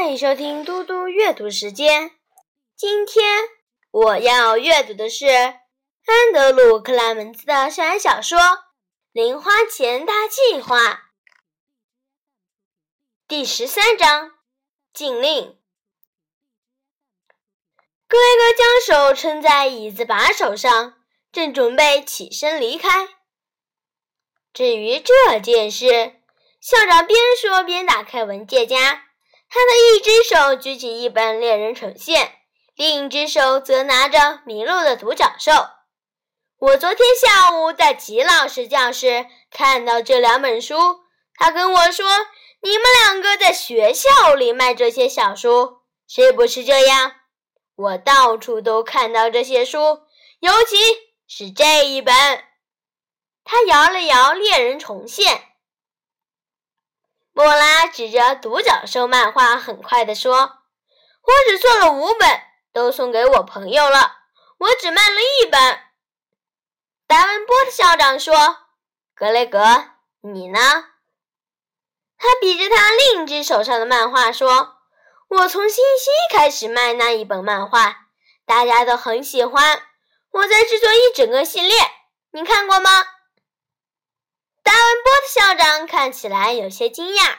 [0.00, 2.12] 欢迎收听嘟嘟阅读时间。
[2.74, 3.36] 今天
[3.90, 8.38] 我要阅读的是安德鲁·克莱门斯的校园小说
[9.12, 10.78] 《零花钱大计划》
[13.28, 14.38] 第十三章
[14.94, 15.58] 禁令。
[18.08, 20.94] 格雷格将手撑在椅子把手上，
[21.30, 23.06] 正准备起身离开。
[24.54, 26.14] 至于这件事，
[26.58, 29.09] 校长边说边打开文件夹，
[29.52, 32.26] 他的一只手举起一本《猎人呈现》，
[32.76, 35.50] 另一只手则拿着《迷路的独角兽》。
[36.60, 41.00] 我昨天下午在吉老师教室看到这两本书，
[41.34, 42.06] 他跟我说
[42.62, 47.16] ：“你们两个在学校里卖这些小书，是不是这样？”
[47.74, 50.02] 我到处都看到这些书，
[50.38, 50.76] 尤其
[51.26, 52.14] 是这一本。
[53.42, 55.34] 他摇了摇《猎人重现》。
[57.32, 60.34] 莫拉指着独角兽漫画，很快地说
[61.22, 62.40] ：“我只做了五本，
[62.72, 64.16] 都送给我朋友了。
[64.58, 65.80] 我只卖了一本。”
[67.06, 68.34] 达文波特校长说
[69.14, 69.84] ：“格雷格，
[70.22, 70.58] 你呢？”
[72.18, 74.76] 他比着他另一只手上的漫画说
[75.28, 78.08] ：“我从星期一开始卖那一本漫画，
[78.44, 79.82] 大家都很喜欢。
[80.32, 81.76] 我在制作一整个系列，
[82.32, 82.90] 你看过吗？”
[84.70, 87.38] 达文波特校长看起来有些惊讶，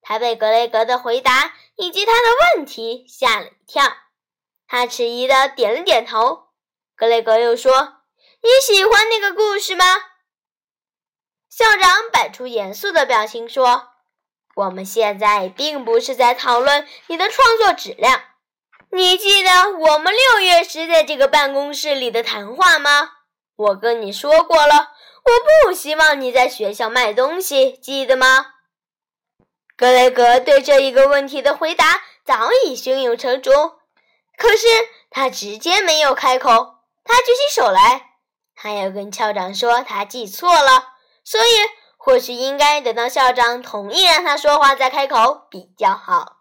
[0.00, 3.84] 他被格雷格的回答以及他的问题吓了一跳。
[4.66, 6.44] 他迟疑的点了点头。
[6.96, 8.00] 格雷格又说
[8.42, 9.84] ：“你喜欢那个故事吗？”
[11.52, 13.88] 校长摆出严肃的表情说
[14.56, 18.22] ：“我们现在并不是在讨论你的创作质量。
[18.90, 23.10] 你记得我们六月时在这个办公室里的谈话吗？
[23.56, 24.92] 我跟你说过了。”
[25.24, 28.54] 我不希望你在学校卖东西，记得吗？
[29.76, 33.50] 格雷格对这一个问题的回答早已胸有成竹，
[34.36, 34.66] 可是
[35.10, 36.76] 他直接没有开口。
[37.04, 38.10] 他举起手来，
[38.54, 40.94] 他要跟校长说他记错了，
[41.24, 41.50] 所以
[41.96, 46.38] 或许应该等到校长同意让他说话再开口比较好。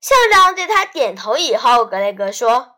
[0.00, 2.76] 校长对他点头以后，格雷格说：“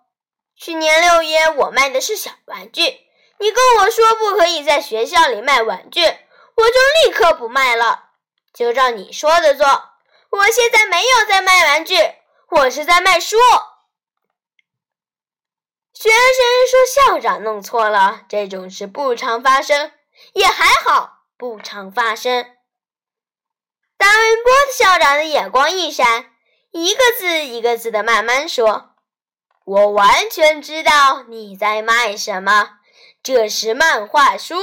[0.57, 3.01] 去年六月我卖的是小玩具。”
[3.39, 6.75] 你跟我说不可以在学校里卖玩具，我就
[7.05, 8.11] 立刻不卖了。
[8.53, 9.67] 就照你说的做。
[10.31, 11.97] 我现在没有在卖玩具，
[12.51, 13.37] 我是在卖书。
[15.93, 19.93] 学生说校长弄错了，这种事不常发生，
[20.33, 22.45] 也还好不常发生。
[23.97, 26.33] 达文波特校长的眼光一闪，
[26.73, 28.95] 一个字一个字的慢慢说
[29.65, 32.79] ：“我完全知道你在卖什么。”
[33.25, 34.55] 这是漫画书，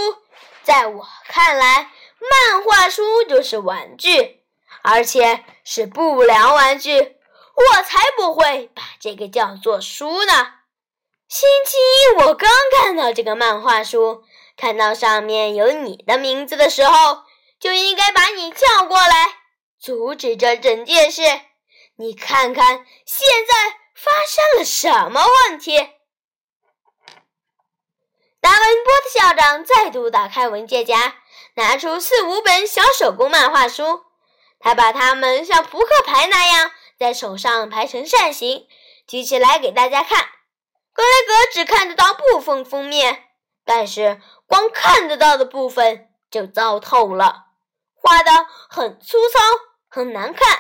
[0.62, 1.90] 在我看来，
[2.20, 4.44] 漫画书就是玩具，
[4.84, 7.00] 而且是不良玩具。
[7.56, 10.54] 我才不会把这个叫做书呢。
[11.28, 14.24] 星期一我刚看到这个漫画书，
[14.56, 17.24] 看到上面有你的名字的时候，
[17.60, 19.40] 就应该把你叫过来，
[19.80, 21.24] 阻止这整件事。
[21.96, 25.90] 你看看现在发生了什么问题？
[28.42, 31.16] 达文波特校长再度打开文件夹，
[31.54, 34.02] 拿出四五本小手工漫画书。
[34.60, 38.68] 他把它们像扑克牌那样在手上排成扇形，
[39.08, 40.28] 举起来给大家看。
[40.92, 43.26] 格雷格只看得到部分封面，
[43.64, 47.46] 但是光看得到的部分就糟透了，
[47.94, 48.32] 画的
[48.70, 49.40] 很粗糙，
[49.88, 50.60] 很难看。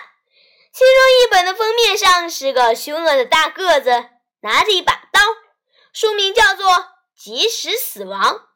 [0.71, 0.87] 其中
[1.23, 4.05] 一本的封面上是个凶恶的大个子，
[4.41, 5.19] 拿着一把刀，
[5.91, 6.67] 书名叫做。
[7.23, 8.47] 即时死亡。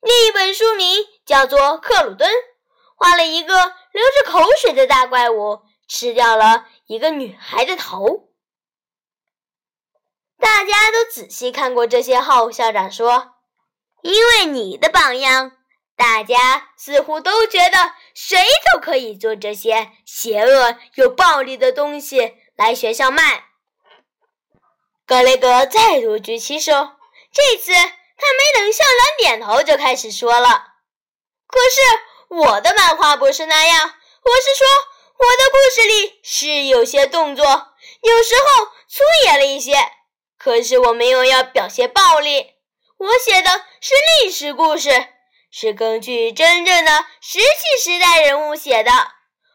[0.00, 2.26] 另一本书名叫做《克鲁敦》，
[2.96, 3.54] 画了一个
[3.92, 8.30] 流着口水的大怪物，吃掉了一个女孩的头。
[10.38, 13.34] 大家都仔细看过这些后，校长说
[14.00, 15.52] ：“因为你的榜样，
[15.94, 18.38] 大家似乎都觉得谁
[18.72, 23.48] 都可以做这些邪恶又暴力的东西来学校卖。”
[25.04, 26.72] 格雷格再度举起手，
[27.30, 27.72] 这次。
[28.16, 30.74] 他没等校长点头，就开始说了
[31.46, 31.80] ：“可是
[32.28, 34.66] 我的漫画不是那样，我是说，
[35.18, 39.76] 我的故事里是有些动作，有时候粗野了一些。
[40.38, 42.54] 可是我没有要表现暴力，
[42.98, 45.08] 我写的是历史故事，
[45.50, 48.92] 是根据真正的石器时代人物写的。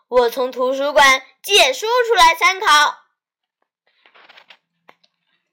[0.08, 2.66] 我从图书馆借书出来参考。”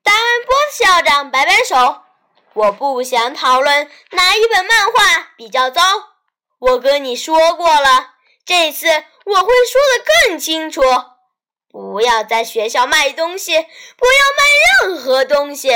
[0.03, 2.03] 达文波特校长摆摆手。
[2.57, 5.83] 我不想讨论哪一本漫画比较糟。
[6.59, 8.15] 我跟你说过了，
[8.47, 8.89] 这次
[9.27, 10.81] 我会说的更清楚。
[11.69, 15.69] 不要在学校卖东西，不要卖任何东西。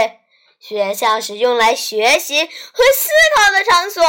[0.58, 4.02] 学校是用来学习和思考的场所，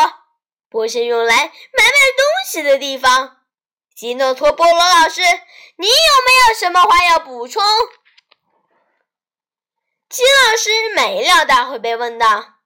[0.70, 3.40] 不是用来买卖东西的地方。
[3.94, 5.22] 基诺托波罗老师，
[5.76, 5.94] 你有
[6.26, 7.62] 没有什么话要补充？
[10.08, 12.61] 金老师没料到会被问到。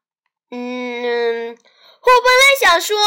[0.51, 2.97] 嗯，我本来想说，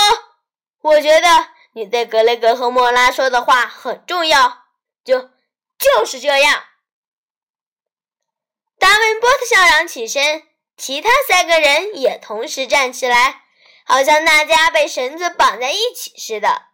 [0.83, 1.29] 我觉得
[1.73, 4.65] 你对格雷格和莫拉说的话很重要。
[5.05, 5.31] 就
[5.79, 6.65] 就是这样。
[8.79, 10.43] 达文波特校长起身，
[10.77, 13.43] 其他三个人也同时站起来，
[13.87, 16.67] 好像大家被绳子绑在一起似的。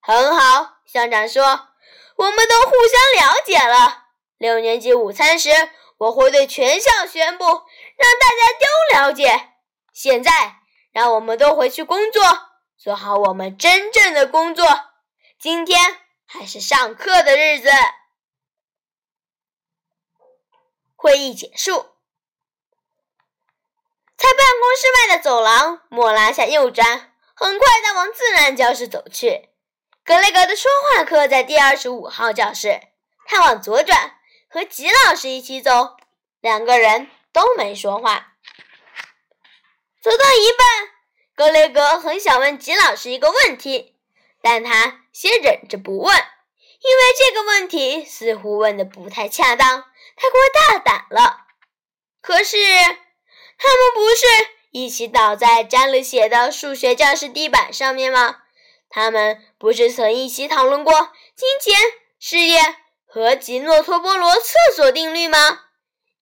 [0.00, 1.68] 很好，校长说
[2.16, 4.04] ：“我们都互相了解了。
[4.38, 5.50] 六年级午餐时，
[5.98, 9.51] 我会对全校宣布，让大家都了解。
[9.92, 10.60] 现在，
[10.90, 12.22] 让我们都回去工作，
[12.76, 14.66] 做好我们真正的工作。
[15.38, 15.98] 今天。”
[16.34, 17.68] 还是上课的日子。
[20.96, 21.72] 会议结束，
[24.16, 29.50] 在办公室外的走廊，莫拉向右转，很快的往自然教室走去。
[30.02, 32.80] 格雷格的说话课在第二十五号教室，
[33.26, 34.18] 他往左转，
[34.48, 35.98] 和吉老师一起走，
[36.40, 38.31] 两个人都没说话。
[40.02, 40.90] 走到一半，
[41.36, 43.94] 格雷格很想问吉老师一个问题。
[44.42, 49.84] 但他先忍着不问，因为这个问题似乎问的不太恰当，
[50.16, 51.46] 太过大胆了。
[52.20, 54.26] 可是，他们不是
[54.72, 58.38] 一起倒在沾了血的数学教室地板上面吗？
[58.90, 61.80] 他们不是曾一起讨论过金钱、
[62.18, 62.60] 事业
[63.06, 65.60] 和吉诺托波罗厕所定律吗？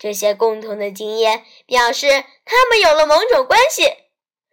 [0.01, 2.09] 这些共同的经验表示
[2.45, 3.85] 他们有了某种关系，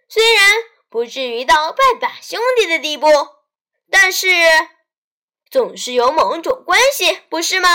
[0.07, 0.53] 虽然
[0.89, 3.07] 不至于到拜把兄弟的地步。
[3.89, 4.27] 但是，
[5.49, 7.69] 总是有某种关系，不是吗？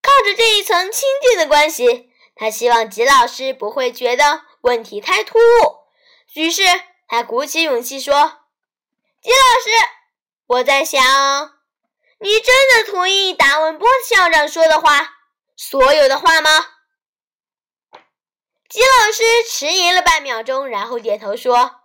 [0.00, 5.86] 靠着这一层亲近的关系，他希望吉老师不会觉得问题太突兀。
[6.34, 6.62] 于是，
[7.08, 8.14] 他鼓起勇气说
[9.20, 9.70] ：“吉老师，
[10.46, 11.02] 我在想，
[12.20, 15.15] 你真的同意达文波校长说的话，
[15.56, 16.50] 所有的话吗？”
[18.68, 21.80] 吉老师迟疑了半秒钟，然后点头说。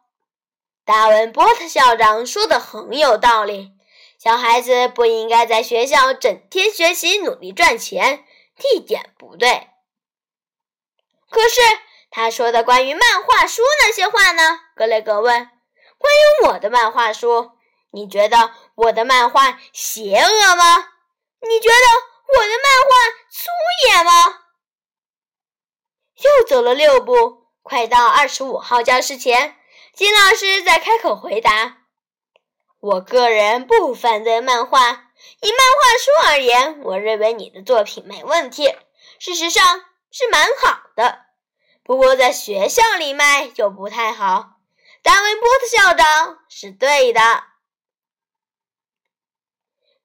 [0.83, 3.71] 达文波特校长说的很有道理，
[4.17, 8.25] 小孩子不应该在学校整天学习、努力赚钱，
[8.57, 9.69] 地点不对。
[11.29, 11.61] 可是
[12.09, 14.59] 他说的关于漫画书那些话呢？
[14.75, 15.49] 格雷格问。
[15.97, 17.51] 关于我的漫画书，
[17.91, 20.89] 你觉得我的漫画邪恶吗？
[21.41, 21.75] 你觉得
[22.33, 22.89] 我的漫画
[23.29, 23.49] 粗
[23.87, 24.39] 野吗？
[26.15, 29.57] 又走了六步，快到二十五号教室前。
[29.93, 31.79] 金老师在开口回答
[32.79, 34.79] ：“我个人不反对漫画。
[35.41, 38.73] 以漫画书而言，我认为你的作品没问题，
[39.19, 41.25] 事实上是蛮好的。
[41.83, 44.51] 不过在学校里卖就不太好。”
[45.03, 47.21] 达文波特校长是对的。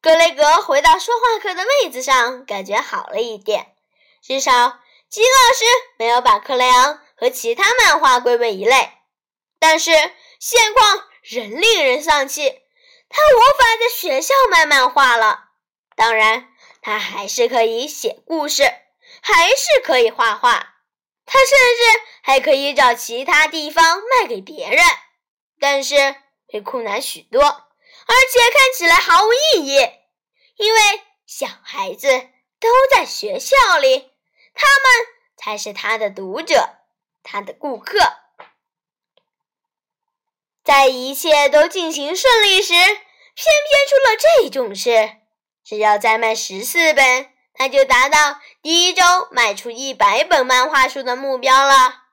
[0.00, 3.74] 格雷格回到说话课的位子上，感觉好了一点，
[4.22, 4.78] 至少
[5.08, 5.64] 金老师
[5.98, 8.92] 没有把克雷昂和其他漫画归为一类。
[9.58, 9.90] 但是
[10.38, 12.60] 现况仍令人丧气，
[13.08, 15.44] 他无法在学校卖漫画了。
[15.96, 16.48] 当然，
[16.82, 18.62] 他还是可以写故事，
[19.22, 20.74] 还是可以画画，
[21.24, 24.78] 他甚至还可以找其他地方卖给别人。
[25.58, 26.14] 但是
[26.46, 27.65] 会困难许多，
[28.06, 29.76] 而且看起来毫无意义，
[30.56, 30.80] 因为
[31.26, 32.08] 小孩子
[32.60, 34.12] 都在学校里，
[34.54, 36.78] 他们才是他的读者，
[37.22, 37.98] 他的顾客。
[40.64, 45.16] 在一切都进行顺利时，偏偏出了这种事。
[45.64, 52.04] 只要再卖十四本，他就达到第一周卖出一百本漫画书的目标了。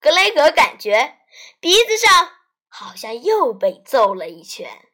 [0.00, 1.18] 格雷格感觉
[1.60, 2.32] 鼻子上
[2.70, 4.88] 好像又被揍了一拳。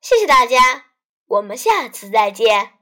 [0.00, 0.92] 谢谢大家，
[1.26, 2.75] 我们下次再见。